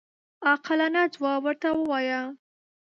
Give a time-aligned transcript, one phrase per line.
[0.47, 2.23] عاقلانه ځواب ورته ووایو.